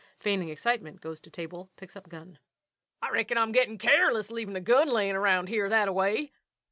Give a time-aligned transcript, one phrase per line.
[0.17, 2.37] Feigning excitement, goes to table, picks up gun._ LUKE.
[3.03, 6.31] I reckon I'm gettin' careless, leavin' a gun layin' around here that a way.